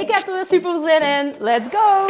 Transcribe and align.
Ik 0.00 0.10
heb 0.10 0.26
er 0.26 0.34
weer 0.34 0.46
super 0.46 0.80
zin 0.80 1.02
in. 1.02 1.34
Let's 1.38 1.68
go! 1.68 2.06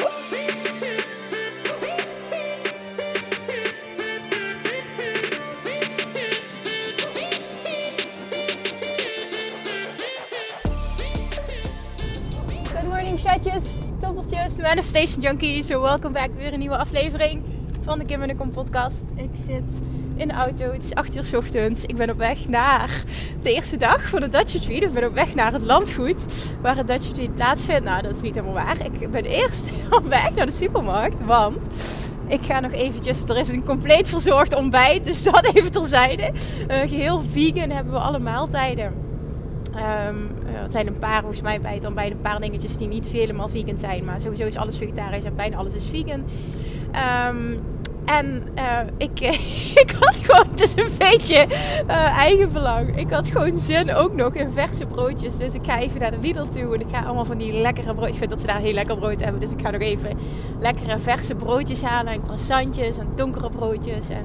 Good 12.73 12.89
morning, 12.89 13.21
chatjes, 13.21 13.79
toppeltjes, 14.01 14.57
Manifestation 14.57 15.23
Junkies. 15.23 15.67
So 15.67 15.81
welkom 15.81 16.13
back 16.13 16.31
weer 16.37 16.53
een 16.53 16.59
nieuwe 16.59 16.77
aflevering 16.77 17.56
van 17.87 17.99
de 17.99 18.05
Kim 18.05 18.23
en 18.23 18.29
de 18.29 18.37
Kom 18.37 18.51
podcast. 18.51 19.05
Ik 19.15 19.31
zit 19.33 19.81
in 20.17 20.29
de 20.29 20.35
auto, 20.35 20.73
het 20.73 20.85
is 20.85 20.95
8 20.95 21.17
uur 21.17 21.25
s 21.25 21.35
ochtends. 21.35 21.85
Ik 21.85 21.97
ben 21.97 22.11
op 22.11 22.19
weg 22.19 22.49
naar 22.49 23.05
de 23.43 23.53
eerste 23.53 23.77
dag 23.77 24.09
van 24.09 24.21
de 24.21 24.29
Dutch 24.29 24.53
Retreat. 24.53 24.83
Ik 24.83 24.93
ben 24.93 25.07
op 25.07 25.15
weg 25.15 25.35
naar 25.35 25.53
het 25.53 25.63
landgoed 25.63 26.25
waar 26.61 26.77
het 26.77 26.87
Dutch 26.87 27.07
Retreat 27.07 27.35
plaatsvindt. 27.35 27.85
Nou, 27.85 28.03
dat 28.03 28.17
is 28.17 28.23
niet 28.23 28.35
helemaal 28.35 28.55
waar. 28.55 28.77
Ik 29.01 29.11
ben 29.11 29.25
eerst 29.25 29.71
op 29.99 30.07
weg 30.07 30.35
naar 30.35 30.47
de 30.47 30.53
supermarkt, 30.53 31.25
want... 31.25 31.59
Ik 32.29 32.41
ga 32.41 32.61
nog 32.61 32.73
eventjes, 32.73 33.23
er 33.23 33.37
is 33.37 33.49
een 33.49 33.65
compleet 33.65 34.09
verzorgd 34.09 34.55
ontbijt, 34.55 35.05
dus 35.05 35.23
dat 35.23 35.47
even 35.55 35.73
terzijde. 35.73 36.33
Uh, 36.33 36.81
geheel 36.81 37.23
vegan 37.31 37.71
hebben 37.71 37.93
we 37.93 37.99
alle 37.99 38.19
maaltijden. 38.19 38.93
Um, 40.07 40.31
het 40.45 40.73
zijn 40.73 40.87
een 40.87 40.99
paar, 40.99 41.21
volgens 41.21 41.43
mij 41.43 41.61
bij 41.61 41.75
het 41.75 41.85
ontbijt, 41.85 42.13
een 42.13 42.21
paar 42.21 42.41
dingetjes 42.41 42.77
die 42.77 42.89
niet 42.89 43.07
helemaal 43.07 43.49
vegan 43.49 43.79
zijn. 43.79 44.05
Maar 44.05 44.21
sowieso 44.21 44.45
is 44.45 44.57
alles 44.57 44.77
vegetarisch 44.77 45.25
en 45.25 45.37
bijna 45.37 45.57
alles 45.57 45.75
is 45.75 45.87
vegan. 45.87 46.25
Um, 47.29 47.61
en 48.07 48.43
uh, 48.59 48.79
ik, 48.97 49.21
ik 49.83 49.95
had 50.01 50.17
gewoon, 50.23 50.47
het 50.51 50.61
is 50.61 50.77
een 50.77 50.93
beetje 50.99 51.47
uh, 51.89 52.19
eigen 52.19 52.53
belang. 52.53 52.99
Ik 52.99 53.11
had 53.11 53.27
gewoon 53.27 53.59
zin 53.59 53.95
ook 53.95 54.15
nog 54.15 54.35
in 54.35 54.51
verse 54.53 54.87
broodjes. 54.87 55.37
Dus 55.37 55.55
ik 55.55 55.65
ga 55.65 55.81
even 55.81 56.01
naar 56.01 56.11
de 56.11 56.19
Lidl 56.21 56.45
toe 56.45 56.75
en 56.75 56.81
ik 56.81 56.87
ga 56.91 57.03
allemaal 57.03 57.25
van 57.25 57.39
die 57.39 57.53
lekkere 57.53 57.95
broodjes. 57.95 58.13
Ik 58.13 58.19
vind 58.19 58.31
dat 58.31 58.41
ze 58.41 58.47
daar 58.47 58.61
heel 58.61 58.73
lekker 58.73 58.97
brood 58.97 59.21
hebben. 59.21 59.41
Dus 59.41 59.53
ik 59.53 59.61
ga 59.61 59.71
nog 59.71 59.81
even 59.81 60.19
lekkere 60.61 60.99
verse 60.99 61.35
broodjes 61.35 61.83
halen. 61.83 62.13
En 62.13 62.25
croissantjes 62.25 62.99
en 62.99 63.09
donkere 63.15 63.51
broodjes. 63.51 64.09
En 64.09 64.25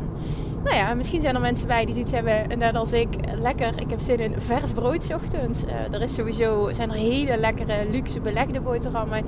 nou 0.64 0.76
ja, 0.76 0.94
misschien 0.94 1.22
zijn 1.22 1.36
er 1.36 1.42
mensen 1.42 1.68
bij 1.68 1.86
die 1.86 1.94
zoiets 1.94 2.12
hebben, 2.12 2.58
net 2.58 2.76
als 2.76 2.94
ik, 2.94 3.08
lekker. 3.40 3.82
Ik 3.82 3.90
heb 3.90 4.00
zin 4.00 4.20
in 4.20 4.34
vers 4.38 4.72
brood 4.72 5.14
ochtends. 5.14 5.64
Uh, 5.64 5.94
er 5.94 6.02
is 6.02 6.14
sowieso, 6.14 6.74
zijn 6.74 6.90
er 6.90 6.96
hele 6.96 7.38
lekkere 7.38 7.86
luxe 7.90 8.20
belegde 8.20 8.62
boterhammen. 8.62 9.26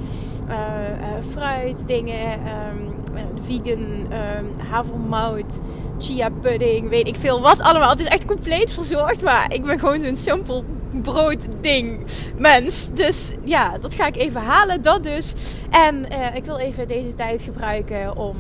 fruit, 1.32 1.88
dingen. 1.88 2.40
Um, 2.40 2.94
vegan, 3.42 3.82
um, 4.12 4.68
havermout, 4.70 5.60
chia 6.00 6.30
pudding, 6.30 6.90
weet 6.90 7.08
ik 7.08 7.16
veel 7.16 7.42
wat 7.42 7.60
allemaal. 7.60 7.90
Het 7.90 8.00
is 8.00 8.06
echt 8.06 8.26
compleet 8.26 8.74
verzorgd, 8.74 9.22
maar 9.22 9.54
ik 9.54 9.64
ben 9.64 9.80
gewoon 9.80 10.02
zo'n 10.02 10.16
simpel 10.16 10.64
brood 11.02 11.48
ding 11.62 12.00
mens. 12.38 12.90
Dus 12.94 13.34
ja, 13.44 13.78
dat 13.78 13.94
ga 13.94 14.08
ik 14.08 14.16
even 14.16 14.42
halen, 14.42 14.82
dat 14.82 15.04
dus. 15.04 15.34
En 15.70 16.06
ik 16.34 16.46
wil 16.46 16.58
even 16.58 16.88
deze 16.88 17.14
tijd 17.14 17.42
gebruiken 17.42 18.18
om 18.18 18.36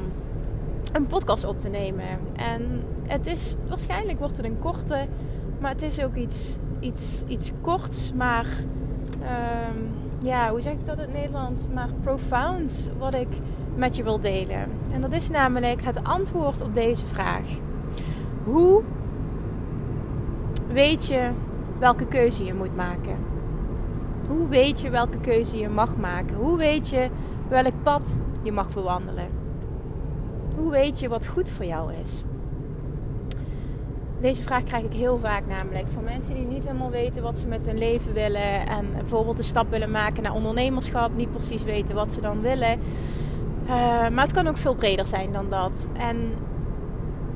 een 0.93 1.07
podcast 1.07 1.43
op 1.43 1.59
te 1.59 1.69
nemen. 1.69 2.05
En 2.35 2.83
het 3.07 3.25
is, 3.25 3.55
waarschijnlijk 3.67 4.19
wordt 4.19 4.37
het 4.37 4.45
een 4.45 4.59
korte, 4.59 5.07
maar 5.59 5.71
het 5.71 5.81
is 5.81 6.03
ook 6.03 6.15
iets, 6.15 6.57
iets, 6.79 7.23
iets 7.27 7.51
korts, 7.61 8.13
maar... 8.13 8.45
Um, 9.21 10.01
ja, 10.23 10.49
hoe 10.49 10.61
zeg 10.61 10.73
ik 10.73 10.85
dat 10.85 10.97
in 10.97 11.01
het 11.01 11.13
Nederlands? 11.13 11.67
Maar 11.73 11.89
profound 12.01 12.89
wat 12.97 13.13
ik 13.13 13.27
met 13.75 13.95
je 13.95 14.03
wil 14.03 14.19
delen. 14.19 14.69
En 14.91 15.01
dat 15.01 15.13
is 15.13 15.29
namelijk 15.29 15.81
het 15.81 16.03
antwoord 16.03 16.61
op 16.61 16.73
deze 16.73 17.05
vraag. 17.05 17.47
Hoe 18.43 18.83
weet 20.67 21.05
je 21.05 21.31
welke 21.79 22.07
keuze 22.07 22.43
je 22.43 22.53
moet 22.53 22.75
maken? 22.75 23.15
Hoe 24.27 24.47
weet 24.47 24.81
je 24.81 24.89
welke 24.89 25.19
keuze 25.19 25.57
je 25.57 25.69
mag 25.69 25.97
maken? 25.97 26.35
Hoe 26.35 26.57
weet 26.57 26.89
je 26.89 27.09
welk 27.47 27.83
pad 27.83 28.17
je 28.41 28.51
mag 28.51 28.73
bewandelen? 28.73 29.42
Hoe 30.55 30.71
weet 30.71 30.99
je 30.99 31.07
wat 31.09 31.27
goed 31.27 31.49
voor 31.49 31.65
jou 31.65 31.93
is? 32.03 32.23
Deze 34.19 34.41
vraag 34.41 34.63
krijg 34.63 34.83
ik 34.83 34.93
heel 34.93 35.17
vaak 35.17 35.43
namelijk 35.47 35.87
van 35.87 36.03
mensen 36.03 36.33
die 36.33 36.45
niet 36.45 36.63
helemaal 36.65 36.89
weten 36.89 37.23
wat 37.23 37.39
ze 37.39 37.47
met 37.47 37.65
hun 37.65 37.77
leven 37.77 38.13
willen. 38.13 38.67
En 38.67 38.91
bijvoorbeeld 38.93 39.37
de 39.37 39.43
stap 39.43 39.69
willen 39.69 39.91
maken 39.91 40.23
naar 40.23 40.33
ondernemerschap, 40.33 41.15
niet 41.15 41.31
precies 41.31 41.63
weten 41.63 41.95
wat 41.95 42.13
ze 42.13 42.21
dan 42.21 42.41
willen. 42.41 42.79
Uh, 43.63 43.69
maar 44.09 44.23
het 44.23 44.33
kan 44.33 44.47
ook 44.47 44.57
veel 44.57 44.75
breder 44.75 45.07
zijn 45.07 45.31
dan 45.31 45.49
dat. 45.49 45.89
En 45.97 46.17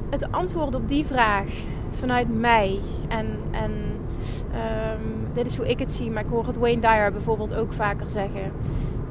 het 0.09 0.31
antwoord 0.31 0.75
op 0.75 0.87
die 0.89 1.05
vraag 1.05 1.47
vanuit 1.89 2.39
mij 2.39 2.79
en, 3.07 3.27
en 3.51 3.71
um, 3.71 5.27
dit 5.33 5.45
is 5.45 5.57
hoe 5.57 5.67
ik 5.69 5.79
het 5.79 5.91
zie, 5.91 6.11
maar 6.11 6.23
ik 6.23 6.29
hoor 6.29 6.47
het 6.47 6.57
Wayne 6.57 6.81
Dyer 6.81 7.11
bijvoorbeeld 7.11 7.55
ook 7.55 7.73
vaker 7.73 8.09
zeggen. 8.09 8.51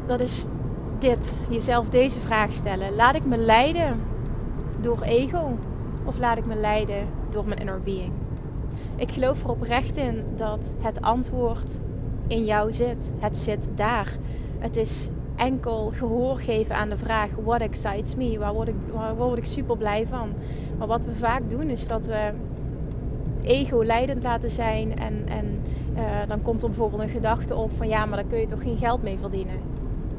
Dat 0.06 0.20
is 0.20 0.48
dit, 1.00 1.36
jezelf 1.48 1.88
deze 1.88 2.20
vraag 2.20 2.52
stellen. 2.52 2.94
Laat 2.94 3.14
ik 3.14 3.24
me 3.24 3.36
leiden 3.36 4.00
door 4.80 5.02
ego 5.02 5.58
of 6.04 6.18
laat 6.18 6.38
ik 6.38 6.46
me 6.46 6.54
leiden 6.54 7.08
door 7.30 7.44
mijn 7.46 7.60
inner 7.60 7.80
being? 7.80 8.12
Ik 8.96 9.10
geloof 9.10 9.42
er 9.42 9.50
oprecht 9.50 9.96
in 9.96 10.24
dat 10.36 10.74
het 10.78 11.00
antwoord 11.00 11.78
in 12.26 12.44
jou 12.44 12.72
zit. 12.72 13.12
Het 13.18 13.36
zit 13.36 13.68
daar. 13.74 14.12
Het 14.58 14.76
is 14.76 15.08
enkel 15.36 15.92
gehoor 15.94 16.36
geven 16.36 16.76
aan 16.76 16.88
de 16.88 16.96
vraag: 16.96 17.30
what 17.44 17.60
excites 17.60 18.14
me? 18.14 18.38
Waar 18.38 18.54
word 18.54 18.68
ik, 18.68 18.74
ik 19.36 19.44
super 19.44 19.76
blij 19.76 20.06
van? 20.06 20.32
Maar 20.78 20.86
wat 20.86 21.04
we 21.04 21.16
vaak 21.16 21.50
doen 21.50 21.70
is 21.70 21.86
dat 21.86 22.06
we 22.06 22.32
ego 23.42 23.84
leidend 23.84 24.22
laten 24.22 24.50
zijn 24.50 24.98
en, 24.98 25.22
en 25.28 25.62
uh, 25.96 26.02
dan 26.28 26.42
komt 26.42 26.62
er 26.62 26.68
bijvoorbeeld 26.68 27.02
een 27.02 27.08
gedachte 27.08 27.54
op 27.54 27.76
van 27.76 27.88
ja, 27.88 28.06
maar 28.06 28.16
daar 28.16 28.26
kun 28.26 28.38
je 28.38 28.46
toch 28.46 28.62
geen 28.62 28.78
geld 28.78 29.02
mee 29.02 29.18
verdienen. 29.18 29.75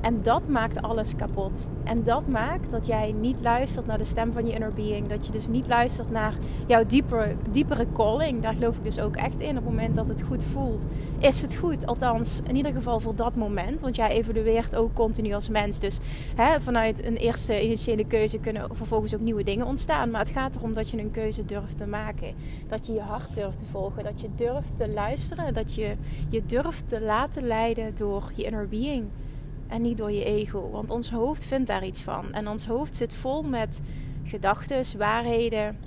En 0.07 0.23
dat 0.23 0.47
maakt 0.47 0.81
alles 0.81 1.15
kapot. 1.15 1.67
En 1.83 2.03
dat 2.03 2.27
maakt 2.27 2.71
dat 2.71 2.87
jij 2.87 3.11
niet 3.11 3.39
luistert 3.41 3.85
naar 3.85 3.97
de 3.97 4.03
stem 4.03 4.33
van 4.33 4.47
je 4.47 4.53
inner 4.53 4.73
being. 4.73 5.07
Dat 5.07 5.25
je 5.25 5.31
dus 5.31 5.47
niet 5.47 5.67
luistert 5.67 6.11
naar 6.11 6.33
jouw 6.67 6.85
diepere, 6.85 7.35
diepere 7.51 7.85
calling. 7.93 8.41
Daar 8.41 8.53
geloof 8.53 8.77
ik 8.77 8.83
dus 8.83 8.99
ook 8.99 9.15
echt 9.15 9.39
in. 9.39 9.49
Op 9.49 9.55
het 9.55 9.63
moment 9.63 9.95
dat 9.95 10.07
het 10.07 10.21
goed 10.21 10.43
voelt, 10.43 10.85
is 11.19 11.41
het 11.41 11.55
goed. 11.55 11.85
Althans, 11.85 12.39
in 12.47 12.55
ieder 12.55 12.71
geval 12.71 12.99
voor 12.99 13.15
dat 13.15 13.35
moment. 13.35 13.81
Want 13.81 13.95
jij 13.95 14.09
evolueert 14.09 14.75
ook 14.75 14.93
continu 14.93 15.33
als 15.33 15.49
mens. 15.49 15.79
Dus 15.79 15.99
hè, 16.35 16.61
vanuit 16.61 17.05
een 17.05 17.17
eerste 17.17 17.63
initiële 17.63 18.05
keuze 18.05 18.39
kunnen 18.39 18.75
vervolgens 18.75 19.13
ook 19.13 19.21
nieuwe 19.21 19.43
dingen 19.43 19.65
ontstaan. 19.65 20.11
Maar 20.11 20.21
het 20.21 20.29
gaat 20.29 20.55
erom 20.55 20.73
dat 20.73 20.89
je 20.89 20.97
een 20.97 21.11
keuze 21.11 21.45
durft 21.45 21.77
te 21.77 21.87
maken. 21.87 22.33
Dat 22.67 22.87
je 22.87 22.93
je 22.93 23.01
hart 23.01 23.33
durft 23.33 23.57
te 23.57 23.65
volgen. 23.65 24.03
Dat 24.03 24.21
je 24.21 24.29
durft 24.35 24.77
te 24.77 24.89
luisteren. 24.89 25.53
Dat 25.53 25.75
je 25.75 25.95
je 26.29 26.45
durft 26.45 26.87
te 26.87 27.01
laten 27.01 27.47
leiden 27.47 27.95
door 27.95 28.31
je 28.35 28.43
inner 28.43 28.67
being 28.67 29.05
en 29.67 29.81
niet 29.81 29.97
door 29.97 30.11
je 30.11 30.23
ego. 30.23 30.69
Want 30.69 30.91
ons 30.91 31.11
hoofd 31.11 31.45
vindt 31.45 31.67
daar 31.67 31.85
iets 31.85 32.01
van. 32.01 32.33
En 32.33 32.47
ons 32.47 32.65
hoofd 32.65 32.95
zit 32.95 33.13
vol 33.13 33.43
met 33.43 33.81
gedachten, 34.23 34.97
waarheden, 34.97 35.77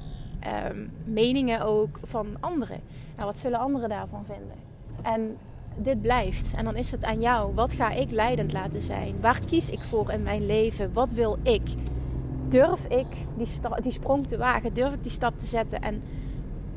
um, 0.70 0.90
meningen 1.04 1.60
ook 1.60 1.98
van 2.02 2.26
anderen. 2.40 2.80
Nou, 3.14 3.26
wat 3.26 3.38
zullen 3.38 3.58
anderen 3.58 3.88
daarvan 3.88 4.24
vinden? 4.24 4.56
En 5.02 5.36
dit 5.76 6.02
blijft. 6.02 6.54
En 6.54 6.64
dan 6.64 6.76
is 6.76 6.90
het 6.90 7.04
aan 7.04 7.20
jou. 7.20 7.54
Wat 7.54 7.72
ga 7.72 7.90
ik 7.90 8.10
leidend 8.10 8.52
laten 8.52 8.80
zijn? 8.80 9.14
Waar 9.20 9.40
kies 9.48 9.70
ik 9.70 9.80
voor 9.80 10.10
in 10.10 10.22
mijn 10.22 10.46
leven? 10.46 10.92
Wat 10.92 11.12
wil 11.12 11.38
ik? 11.42 11.68
Durf 12.48 12.84
ik 12.84 13.06
die, 13.36 13.46
die 13.80 13.92
sprong 13.92 14.26
te 14.26 14.36
wagen? 14.36 14.74
Durf 14.74 14.94
ik 14.94 15.02
die 15.02 15.12
stap 15.12 15.38
te 15.38 15.46
zetten? 15.46 15.80
En 15.80 16.02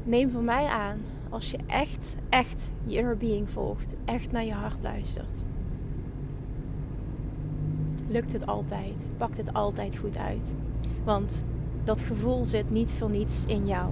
neem 0.03 0.31
voor 0.31 0.41
mij 0.41 0.65
aan, 0.65 1.01
als 1.29 1.51
je 1.51 1.57
echt, 1.67 2.15
echt 2.29 2.71
je 2.85 2.97
inner 2.97 3.17
being 3.17 3.51
volgt, 3.51 3.93
echt 4.05 4.31
naar 4.31 4.45
je 4.45 4.53
hart 4.53 4.83
luistert 4.83 5.43
lukt 8.13 8.33
het 8.33 8.45
altijd. 8.45 9.09
Pakt 9.17 9.37
het 9.37 9.53
altijd 9.53 9.97
goed 9.97 10.17
uit. 10.17 10.55
Want 11.03 11.43
dat 11.83 12.01
gevoel 12.01 12.45
zit 12.45 12.69
niet 12.69 12.91
voor 12.91 13.09
niets 13.09 13.45
in 13.45 13.65
jou. 13.65 13.89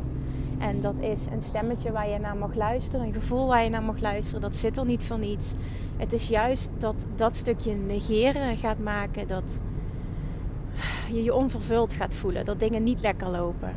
En 0.59 0.81
dat 0.81 0.95
is 0.99 1.25
een 1.31 1.41
stemmetje 1.41 1.91
waar 1.91 2.09
je 2.09 2.19
naar 2.19 2.37
mag 2.37 2.55
luisteren, 2.55 3.05
een 3.05 3.13
gevoel 3.13 3.47
waar 3.47 3.63
je 3.63 3.69
naar 3.69 3.83
mag 3.83 3.99
luisteren. 3.99 4.41
Dat 4.41 4.55
zit 4.55 4.77
er 4.77 4.85
niet 4.85 5.03
voor 5.03 5.19
niets. 5.19 5.53
Het 5.97 6.13
is 6.13 6.27
juist 6.27 6.69
dat 6.77 6.95
dat 7.15 7.35
stukje 7.35 7.73
negeren 7.73 8.57
gaat 8.57 8.79
maken 8.79 9.27
dat 9.27 9.59
je 11.11 11.23
je 11.23 11.35
onvervuld 11.35 11.93
gaat 11.93 12.15
voelen, 12.15 12.45
dat 12.45 12.59
dingen 12.59 12.83
niet 12.83 13.01
lekker 13.01 13.29
lopen. 13.29 13.75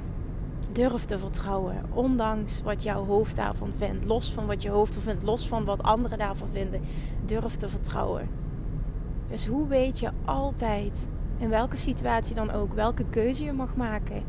Durf 0.73 1.05
te 1.05 1.19
vertrouwen, 1.19 1.83
ondanks 1.93 2.63
wat 2.63 2.83
jouw 2.83 3.05
hoofd 3.05 3.37
daarvan 3.37 3.73
vindt, 3.77 4.05
los 4.05 4.33
van 4.33 4.47
wat 4.47 4.63
je 4.63 4.71
hoofd 4.71 4.99
vindt, 4.99 5.23
los 5.23 5.49
van 5.49 5.65
wat 5.65 5.83
anderen 5.83 6.19
daarvan 6.19 6.49
vinden. 6.53 6.81
Durf 7.25 7.57
te 7.57 7.69
vertrouwen 7.69 8.29
Dus 9.35 9.47
hoe 9.47 9.67
weet 9.67 9.99
je 9.99 10.11
altijd, 10.25 11.09
in 11.39 11.49
welke 11.49 11.77
situatie 11.77 12.35
dan 12.35 12.51
ook, 12.51 12.73
welke 12.73 13.05
keuze 13.11 13.45
je 13.45 13.53
mag 13.53 13.77
maken, 13.77 14.23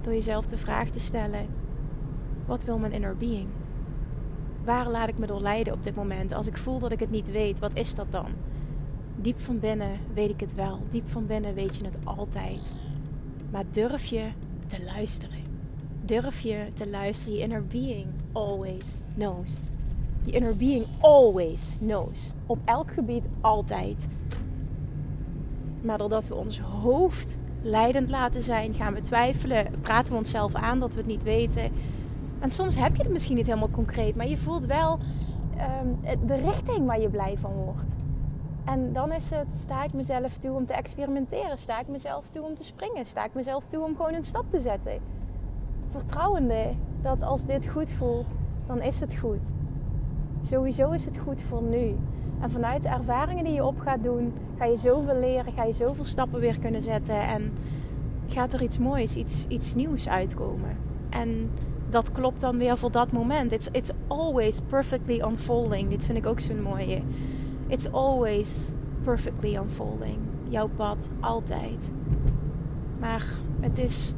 door 0.00 0.12
jezelf 0.12 0.46
de 0.46 0.56
vraag 0.56 0.90
te 0.90 1.00
stellen: 1.00 1.46
wat 2.46 2.64
wil 2.64 2.78
mijn 2.78 2.92
inner 2.92 3.16
being? 3.16 3.46
Waar 4.64 4.88
laat 4.88 5.08
ik 5.08 5.18
me 5.18 5.26
door 5.26 5.40
leiden 5.40 5.72
op 5.72 5.82
dit 5.82 5.94
moment? 5.94 6.32
Als 6.32 6.46
ik 6.46 6.56
voel 6.56 6.78
dat 6.78 6.92
ik 6.92 7.00
het 7.00 7.10
niet 7.10 7.30
weet, 7.30 7.58
wat 7.58 7.70
is 7.74 7.94
dat 7.94 8.12
dan? 8.12 8.26
Diep 9.16 9.40
van 9.40 9.58
binnen 9.58 9.98
weet 10.14 10.30
ik 10.30 10.40
het 10.40 10.54
wel. 10.54 10.78
Diep 10.88 11.08
van 11.08 11.26
binnen 11.26 11.54
weet 11.54 11.76
je 11.76 11.84
het 11.84 11.98
altijd. 12.04 12.72
Maar 13.50 13.64
durf 13.70 14.04
je 14.04 14.28
te 14.66 14.84
luisteren? 14.84 15.42
Durf 16.04 16.40
je 16.40 16.66
te 16.74 16.88
luisteren? 16.88 17.34
Je 17.34 17.42
inner 17.42 17.66
being 17.66 18.06
always 18.32 19.02
knows. 19.14 19.60
Je 20.24 20.32
inner 20.32 20.56
being 20.56 20.84
always 21.00 21.76
knows. 21.78 22.32
Op 22.46 22.58
elk 22.64 22.90
gebied 22.92 23.24
altijd. 23.40 24.08
Maar 25.82 25.98
doordat 25.98 26.28
we 26.28 26.34
ons 26.34 26.60
hoofd 26.60 27.38
leidend 27.62 28.10
laten 28.10 28.42
zijn, 28.42 28.74
gaan 28.74 28.94
we 28.94 29.00
twijfelen, 29.00 29.66
praten 29.80 30.12
we 30.12 30.18
onszelf 30.18 30.54
aan 30.54 30.78
dat 30.78 30.92
we 30.92 30.98
het 30.98 31.06
niet 31.06 31.22
weten. 31.22 31.72
En 32.38 32.50
soms 32.50 32.76
heb 32.76 32.96
je 32.96 33.02
het 33.02 33.12
misschien 33.12 33.36
niet 33.36 33.46
helemaal 33.46 33.70
concreet, 33.70 34.16
maar 34.16 34.28
je 34.28 34.38
voelt 34.38 34.66
wel 34.66 34.98
um, 35.82 35.98
de 36.26 36.36
richting 36.36 36.86
waar 36.86 37.00
je 37.00 37.08
blij 37.08 37.38
van 37.38 37.52
wordt. 37.52 37.96
En 38.64 38.92
dan 38.92 39.12
is 39.12 39.30
het, 39.30 39.54
sta 39.54 39.84
ik 39.84 39.92
mezelf 39.92 40.38
toe 40.38 40.52
om 40.52 40.66
te 40.66 40.72
experimenteren? 40.72 41.58
Sta 41.58 41.80
ik 41.80 41.88
mezelf 41.88 42.28
toe 42.28 42.42
om 42.42 42.54
te 42.54 42.64
springen? 42.64 43.06
Sta 43.06 43.24
ik 43.24 43.34
mezelf 43.34 43.64
toe 43.66 43.84
om 43.84 43.96
gewoon 43.96 44.14
een 44.14 44.24
stap 44.24 44.50
te 44.50 44.60
zetten? 44.60 44.92
Vertrouwende 45.88 46.70
dat 47.02 47.22
als 47.22 47.46
dit 47.46 47.68
goed 47.68 47.90
voelt, 47.90 48.26
dan 48.66 48.82
is 48.82 49.00
het 49.00 49.16
goed. 49.16 49.52
Sowieso 50.40 50.90
is 50.90 51.04
het 51.04 51.18
goed 51.18 51.42
voor 51.42 51.62
nu. 51.62 51.96
En 52.40 52.50
vanuit 52.50 52.82
de 52.82 52.88
ervaringen 52.88 53.44
die 53.44 53.52
je 53.52 53.64
op 53.64 53.80
gaat 53.80 54.02
doen, 54.02 54.32
ga 54.58 54.64
je 54.64 54.76
zoveel 54.76 55.20
leren, 55.20 55.52
ga 55.52 55.64
je 55.64 55.72
zoveel 55.72 56.04
stappen 56.04 56.40
weer 56.40 56.58
kunnen 56.58 56.82
zetten. 56.82 57.20
En 57.20 57.52
gaat 58.26 58.52
er 58.52 58.62
iets 58.62 58.78
moois, 58.78 59.14
iets, 59.14 59.44
iets 59.48 59.74
nieuws 59.74 60.08
uitkomen. 60.08 60.76
En 61.10 61.50
dat 61.90 62.12
klopt 62.12 62.40
dan 62.40 62.58
weer 62.58 62.78
voor 62.78 62.90
dat 62.90 63.12
moment. 63.12 63.52
It's, 63.52 63.68
it's 63.72 63.90
always 64.06 64.60
perfectly 64.68 65.20
unfolding. 65.20 65.90
Dit 65.90 66.04
vind 66.04 66.18
ik 66.18 66.26
ook 66.26 66.40
zo'n 66.40 66.62
mooie. 66.62 67.02
It's 67.66 67.90
always 67.90 68.70
perfectly 69.02 69.56
unfolding. 69.56 70.18
Jouw 70.48 70.68
pad, 70.68 71.10
altijd. 71.20 71.92
Maar 72.98 73.24
het 73.60 73.78
is 73.78 74.14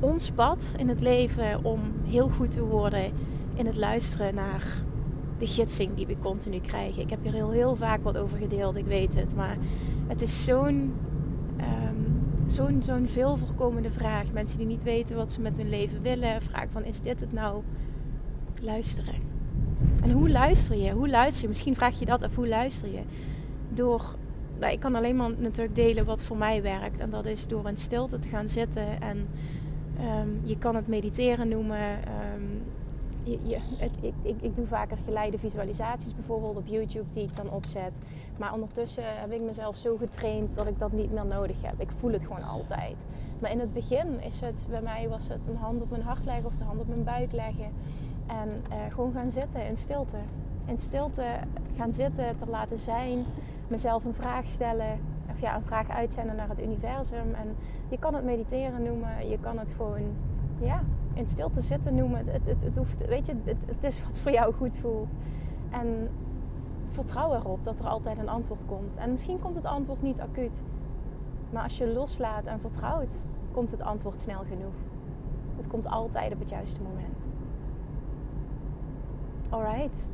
ons 0.00 0.30
pad 0.30 0.74
in 0.76 0.88
het 0.88 1.00
leven 1.00 1.64
om 1.64 1.80
heel 2.04 2.28
goed 2.28 2.50
te 2.50 2.64
worden 2.64 3.12
in 3.54 3.66
het 3.66 3.76
luisteren 3.76 4.34
naar 4.34 4.62
de 5.40 5.46
gidsing 5.46 5.94
die 5.94 6.06
we 6.06 6.18
continu 6.18 6.60
krijgen. 6.60 7.02
Ik 7.02 7.10
heb 7.10 7.22
hier 7.22 7.32
heel, 7.32 7.50
heel 7.50 7.76
vaak 7.76 8.02
wat 8.02 8.18
over 8.18 8.38
gedeeld, 8.38 8.76
ik 8.76 8.86
weet 8.86 9.14
het. 9.14 9.34
Maar 9.34 9.56
het 10.06 10.22
is 10.22 10.44
zo'n 10.44 10.94
um, 11.60 12.22
zo'n 12.46 12.82
zo'n 12.82 13.06
veel 13.06 13.36
voorkomende 13.36 13.90
vraag. 13.90 14.32
Mensen 14.32 14.58
die 14.58 14.66
niet 14.66 14.82
weten 14.82 15.16
wat 15.16 15.32
ze 15.32 15.40
met 15.40 15.56
hun 15.56 15.68
leven 15.68 16.02
willen. 16.02 16.42
Vraag 16.42 16.66
van, 16.70 16.84
is 16.84 17.00
dit 17.00 17.20
het 17.20 17.32
nou? 17.32 17.62
Luisteren. 18.62 19.14
En 20.02 20.10
hoe 20.10 20.30
luister 20.30 20.76
je? 20.76 20.90
Hoe 20.90 21.08
luister 21.08 21.42
je? 21.42 21.48
Misschien 21.48 21.74
vraag 21.74 21.98
je 21.98 22.04
dat 22.04 22.22
af, 22.22 22.34
hoe 22.34 22.48
luister 22.48 22.88
je? 22.92 23.00
Door, 23.74 24.16
nou, 24.58 24.72
ik 24.72 24.80
kan 24.80 24.94
alleen 24.94 25.16
maar 25.16 25.30
natuurlijk 25.38 25.74
delen 25.74 26.04
wat 26.04 26.22
voor 26.22 26.36
mij 26.36 26.62
werkt. 26.62 27.00
En 27.00 27.10
dat 27.10 27.26
is 27.26 27.46
door 27.46 27.68
in 27.68 27.76
stilte 27.76 28.18
te 28.18 28.28
gaan 28.28 28.48
zitten. 28.48 29.00
En 29.00 29.28
um, 30.20 30.40
je 30.44 30.58
kan 30.58 30.74
het 30.74 30.86
mediteren 30.86 31.48
noemen. 31.48 31.98
Ik, 33.24 34.14
ik, 34.22 34.42
ik, 34.42 34.56
doe 34.56 34.66
vaker 34.66 34.96
geleide 35.04 35.38
visualisaties 35.38 36.14
bijvoorbeeld 36.14 36.56
op 36.56 36.66
YouTube 36.66 37.12
die 37.12 37.22
ik 37.22 37.36
dan 37.36 37.50
opzet. 37.50 37.92
Maar 38.38 38.52
ondertussen 38.52 39.04
heb 39.06 39.32
ik 39.32 39.40
mezelf 39.40 39.76
zo 39.76 39.96
getraind 39.96 40.56
dat 40.56 40.66
ik 40.66 40.78
dat 40.78 40.92
niet 40.92 41.12
meer 41.12 41.26
nodig 41.26 41.56
heb. 41.60 41.80
Ik 41.80 41.90
voel 41.98 42.12
het 42.12 42.22
gewoon 42.22 42.42
altijd. 42.42 43.04
Maar 43.38 43.50
in 43.50 43.60
het 43.60 43.72
begin 43.72 44.22
is 44.22 44.40
het, 44.40 44.66
bij 44.70 44.82
mij 44.82 45.08
was 45.08 45.28
het 45.28 45.46
een 45.46 45.56
hand 45.56 45.82
op 45.82 45.90
mijn 45.90 46.02
hart 46.02 46.24
leggen 46.24 46.46
of 46.46 46.56
de 46.56 46.64
hand 46.64 46.80
op 46.80 46.88
mijn 46.88 47.04
buik 47.04 47.32
leggen. 47.32 47.72
En 48.26 48.48
uh, 48.48 48.76
gewoon 48.94 49.12
gaan 49.12 49.30
zitten 49.30 49.66
in 49.66 49.76
stilte. 49.76 50.16
In 50.66 50.78
stilte 50.78 51.24
gaan 51.76 51.92
zitten, 51.92 52.36
te 52.38 52.46
laten 52.46 52.78
zijn. 52.78 53.24
Mezelf 53.68 54.04
een 54.04 54.14
vraag 54.14 54.48
stellen. 54.48 54.98
Of 55.30 55.40
ja, 55.40 55.56
een 55.56 55.62
vraag 55.62 55.88
uitzenden 55.88 56.36
naar 56.36 56.48
het 56.48 56.60
universum. 56.60 57.34
En 57.34 57.56
je 57.88 57.98
kan 57.98 58.14
het 58.14 58.24
mediteren 58.24 58.82
noemen. 58.82 59.28
Je 59.28 59.38
kan 59.38 59.58
het 59.58 59.72
gewoon, 59.76 60.16
ja, 60.60 60.80
in 61.14 61.26
stilte 61.26 61.60
zitten 61.60 61.94
noemen. 61.94 62.18
Het, 62.26 62.46
het, 62.46 62.62
het, 62.62 62.76
hoeft, 62.76 63.06
weet 63.06 63.26
je, 63.26 63.34
het, 63.44 63.56
het 63.66 63.84
is 63.84 64.04
wat 64.04 64.18
voor 64.18 64.32
jou 64.32 64.54
goed 64.54 64.78
voelt. 64.78 65.14
En 65.70 66.08
vertrouw 66.90 67.34
erop 67.34 67.64
dat 67.64 67.78
er 67.78 67.86
altijd 67.86 68.18
een 68.18 68.28
antwoord 68.28 68.66
komt. 68.66 68.96
En 68.96 69.10
misschien 69.10 69.40
komt 69.40 69.54
het 69.54 69.64
antwoord 69.64 70.02
niet 70.02 70.20
acuut. 70.20 70.62
Maar 71.50 71.62
als 71.62 71.78
je 71.78 71.92
loslaat 71.92 72.46
en 72.46 72.60
vertrouwt, 72.60 73.26
komt 73.52 73.70
het 73.70 73.82
antwoord 73.82 74.20
snel 74.20 74.42
genoeg. 74.48 74.74
Het 75.56 75.66
komt 75.66 75.88
altijd 75.88 76.32
op 76.32 76.38
het 76.38 76.50
juiste 76.50 76.80
moment. 76.82 77.24
Alright. 79.48 80.08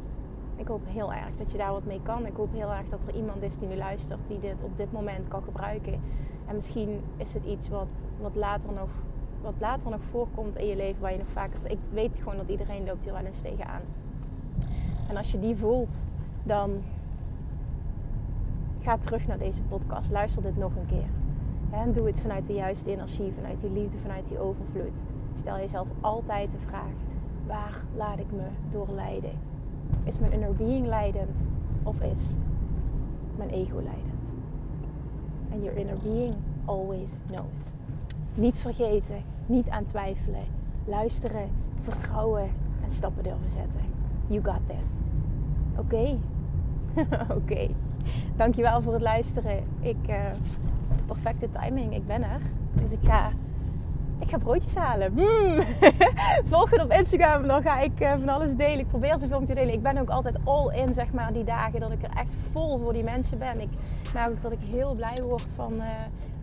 Ik 0.57 0.69
hoop 0.69 0.81
heel 0.85 1.13
erg 1.13 1.37
dat 1.37 1.51
je 1.51 1.59
daar 1.59 1.73
wat 1.73 1.85
mee 1.85 2.01
kan. 2.03 2.27
Ik 2.27 2.37
hoop 2.37 2.53
heel 2.53 2.73
erg 2.73 2.89
dat 2.89 3.07
er 3.07 3.15
iemand 3.15 3.43
is 3.43 3.59
die 3.59 3.69
nu 3.69 3.77
luistert 3.77 4.29
die 4.29 4.39
dit 4.39 4.63
op 4.63 4.77
dit 4.77 4.93
moment 4.93 5.29
kan 5.29 5.43
gebruiken. 5.43 6.01
En 6.47 6.55
misschien 6.55 7.01
is 7.17 7.35
het 7.35 7.45
iets 7.45 7.69
wat, 7.69 8.07
wat 8.21 8.35
later 8.35 8.73
nog 8.73 8.89
wat 9.47 9.61
later 9.61 9.91
nog 9.91 10.05
voorkomt 10.11 10.57
in 10.57 10.67
je 10.67 10.77
leven, 10.77 11.01
waar 11.01 11.13
je 11.13 11.19
nog 11.19 11.31
vaker. 11.31 11.59
Ik 11.71 11.79
weet 11.93 12.19
gewoon 12.19 12.37
dat 12.37 12.49
iedereen 12.49 12.85
loopt 12.85 13.05
hier 13.05 13.13
wel 13.13 13.25
eens 13.25 13.43
tegenaan. 13.43 13.81
En 15.09 15.17
als 15.17 15.31
je 15.31 15.39
die 15.39 15.57
voelt, 15.57 15.97
dan 16.43 16.83
ga 18.81 18.99
terug 18.99 19.27
naar 19.27 19.39
deze 19.39 19.63
podcast. 19.63 20.11
Luister 20.11 20.43
dit 20.43 20.57
nog 20.57 20.77
een 20.77 20.87
keer. 20.87 21.09
En 21.71 21.93
doe 21.93 22.07
het 22.07 22.21
vanuit 22.21 22.47
de 22.47 22.53
juiste 22.53 22.91
energie, 22.91 23.33
vanuit 23.33 23.61
die 23.61 23.71
liefde, 23.71 23.99
vanuit 23.99 24.29
die 24.29 24.39
overvloed. 24.39 25.03
Stel 25.35 25.57
jezelf 25.57 25.89
altijd 26.01 26.51
de 26.51 26.59
vraag: 26.59 26.93
waar 27.47 27.85
laat 27.97 28.19
ik 28.19 28.33
me 28.33 28.47
door 28.71 28.89
leiden? 28.91 29.33
Is 30.05 30.19
mijn 30.19 30.33
inner 30.33 30.55
being 30.55 30.87
leidend 30.87 31.41
of 31.83 32.01
is 32.01 32.37
mijn 33.37 33.51
ego 33.51 33.75
leidend? 33.75 34.33
And 35.53 35.63
your 35.63 35.77
inner 35.79 35.97
being 36.03 36.35
always 36.65 37.13
knows. 37.27 37.61
Niet 38.35 38.59
vergeten, 38.59 39.23
niet 39.47 39.69
aan 39.69 39.85
twijfelen. 39.85 40.43
Luisteren, 40.85 41.51
vertrouwen 41.81 42.51
en 42.85 42.91
stappen 42.91 43.23
durven 43.23 43.51
zetten. 43.51 43.81
You 44.27 44.45
got 44.45 44.61
this. 44.67 44.87
Oké. 45.77 46.19
Oké. 47.39 47.69
Dankjewel 48.37 48.83
voor 48.83 48.93
het 48.93 49.03
luisteren. 49.03 49.65
Ik, 49.81 50.09
uh, 50.09 50.25
perfecte 51.07 51.49
timing. 51.51 51.95
Ik 51.95 52.07
ben 52.07 52.23
er. 52.23 52.41
Dus 52.73 52.93
ik 52.93 52.99
ga, 53.03 53.31
ik 54.19 54.29
ga 54.29 54.39
broodjes 54.39 54.75
halen. 54.75 55.13
Mm. 55.17 55.63
Volg 56.45 56.83
op 56.83 56.93
Instagram. 56.93 57.47
Dan 57.47 57.63
ga 57.63 57.81
ik 57.81 58.01
uh, 58.01 58.11
van 58.11 58.29
alles 58.29 58.57
delen. 58.57 58.79
Ik 58.79 58.89
probeer 58.89 59.19
zoveel 59.19 59.45
te 59.45 59.55
delen. 59.55 59.75
Ik 59.75 59.83
ben 59.83 59.99
ook 59.99 60.09
altijd 60.09 60.37
all 60.45 60.75
in, 60.75 60.93
zeg 60.93 61.13
maar, 61.13 61.33
die 61.33 61.45
dagen. 61.45 61.81
Dat 61.81 61.91
ik 61.91 62.03
er 62.03 62.17
echt 62.17 62.35
vol 62.53 62.79
voor 62.79 62.93
die 62.93 63.05
mensen 63.05 63.39
ben. 63.39 63.61
Ik 63.61 63.69
merk 64.15 64.31
ook 64.31 64.43
dat 64.43 64.53
ik 64.53 64.59
heel 64.71 64.95
blij 64.95 65.23
word 65.23 65.53
van... 65.55 65.73
Uh, 65.75 65.85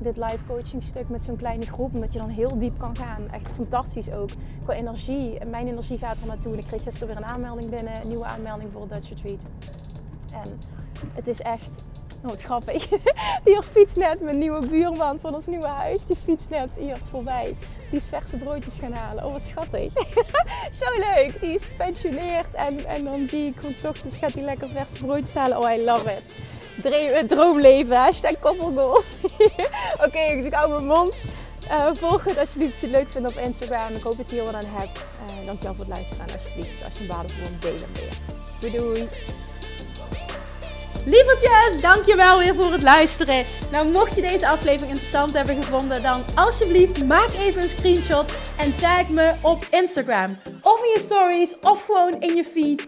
dit 0.03 0.17
live 0.17 0.45
coaching 0.47 0.83
stuk 0.83 1.09
met 1.09 1.23
zo'n 1.23 1.35
kleine 1.35 1.65
groep. 1.65 1.93
Omdat 1.93 2.13
je 2.13 2.19
dan 2.19 2.29
heel 2.29 2.59
diep 2.59 2.79
kan 2.79 2.95
gaan. 2.95 3.29
Echt 3.31 3.51
fantastisch 3.51 4.11
ook. 4.11 4.29
Qua 4.63 4.73
energie. 4.73 5.45
Mijn 5.45 5.67
energie 5.67 5.97
gaat 5.97 6.17
er 6.21 6.27
naartoe. 6.27 6.53
En 6.53 6.59
ik 6.59 6.65
kreeg 6.65 6.83
gisteren 6.83 7.07
weer 7.07 7.17
een 7.17 7.29
aanmelding 7.29 7.69
binnen. 7.69 8.07
Nieuwe 8.07 8.25
aanmelding 8.25 8.71
voor 8.71 8.87
Dutch 8.87 9.09
Retreat. 9.09 9.41
En 10.31 10.59
het 11.13 11.27
is 11.27 11.41
echt... 11.41 11.83
Oh, 12.23 12.29
wat 12.29 12.41
grappig. 12.41 12.89
Hier 13.45 13.63
fietst 13.63 13.95
net 13.95 14.21
mijn 14.21 14.37
nieuwe 14.37 14.67
buurman 14.67 15.19
van 15.19 15.35
ons 15.35 15.45
nieuwe 15.45 15.67
huis. 15.67 16.05
Die 16.05 16.15
fietst 16.15 16.49
net 16.49 16.69
hier 16.77 16.97
voorbij. 17.09 17.55
Die 17.89 17.99
is 17.99 18.07
verse 18.07 18.37
broodjes 18.37 18.75
gaan 18.75 18.91
halen. 18.91 19.25
Oh, 19.25 19.31
wat 19.31 19.43
schattig. 19.43 19.93
Zo 20.79 20.85
leuk. 20.97 21.39
Die 21.39 21.53
is 21.53 21.65
gepensioneerd. 21.65 22.53
En, 22.53 22.85
en 22.85 23.03
dan 23.03 23.27
zie 23.27 23.45
ik 23.45 23.75
s 23.75 23.83
ochtends 23.83 24.17
gaat 24.17 24.33
hij 24.33 24.43
lekker 24.43 24.69
verse 24.69 25.05
broodjes 25.05 25.35
halen. 25.35 25.57
Oh, 25.57 25.71
I 25.71 25.83
love 25.83 26.11
it 26.11 26.21
droomleven. 27.27 27.95
Hashtag 27.97 28.39
koppelgoals. 28.39 29.05
Oké, 30.05 30.19
ik 30.19 30.53
hou 30.53 30.71
mijn 30.71 30.85
mond. 30.85 31.13
Uh, 31.71 31.87
volg 31.93 32.23
het 32.23 32.37
alsjeblieft 32.37 32.71
als 32.71 32.81
je 32.81 32.87
het 32.87 32.95
leuk 32.95 33.11
vindt 33.11 33.31
op 33.31 33.43
Instagram. 33.43 33.95
Ik 33.95 34.03
hoop 34.03 34.17
dat 34.17 34.29
je 34.29 34.35
hier 34.35 34.45
wat 34.45 34.53
aan 34.53 34.71
hebt. 34.71 34.97
Uh, 34.97 35.45
dankjewel 35.45 35.75
voor 35.75 35.85
het 35.85 35.93
luisteren. 35.93 36.27
En 36.27 36.33
alsjeblieft, 36.33 36.83
als 36.83 36.93
je 36.93 36.99
een 36.99 37.07
waarde 37.07 37.33
voor 37.33 37.59
delen 37.59 37.89
weer. 37.93 38.17
Doei 38.59 38.77
doei. 38.77 39.09
Dankjewel 41.81 42.37
weer 42.37 42.55
voor 42.55 42.71
het 42.71 42.81
luisteren. 42.81 43.45
Nou, 43.71 43.89
mocht 43.89 44.15
je 44.15 44.21
deze 44.21 44.47
aflevering 44.47 44.89
interessant 44.89 45.33
hebben 45.33 45.55
gevonden, 45.63 46.01
dan 46.01 46.23
alsjeblieft 46.35 47.05
maak 47.05 47.29
even 47.37 47.61
een 47.61 47.69
screenshot 47.69 48.33
en 48.57 48.75
tag 48.75 49.09
me 49.09 49.33
op 49.41 49.67
Instagram. 49.71 50.37
Of 50.61 50.83
in 50.83 50.89
je 50.93 50.99
stories, 50.99 51.59
of 51.59 51.85
gewoon 51.85 52.19
in 52.19 52.35
je 52.35 52.45
feed. 52.45 52.87